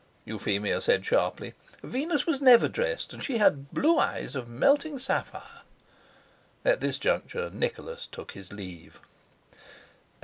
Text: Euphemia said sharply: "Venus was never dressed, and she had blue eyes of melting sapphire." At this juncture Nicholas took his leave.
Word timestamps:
Euphemia 0.25 0.81
said 0.81 1.05
sharply: 1.05 1.53
"Venus 1.83 2.25
was 2.25 2.41
never 2.41 2.67
dressed, 2.67 3.13
and 3.13 3.23
she 3.23 3.37
had 3.37 3.69
blue 3.71 3.99
eyes 3.99 4.35
of 4.35 4.49
melting 4.49 4.97
sapphire." 4.97 5.61
At 6.65 6.81
this 6.81 6.97
juncture 6.97 7.51
Nicholas 7.53 8.07
took 8.11 8.31
his 8.31 8.51
leave. 8.51 8.99